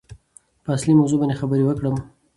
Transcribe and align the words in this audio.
په 0.63 0.69
اصلي 0.77 0.93
موضوع 0.99 1.17
باندې 1.19 1.39
خبرې 1.41 1.63
وکړم. 1.65 1.95